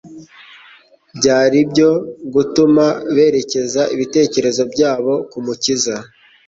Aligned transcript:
Byari 1.17 1.57
ibyo 1.65 1.89
gutuma 2.33 2.85
berekeza 3.15 3.81
ibitekerezo 3.95 4.63
byabo 4.73 5.13
ku 5.31 5.37
Mukiza. 5.45 5.95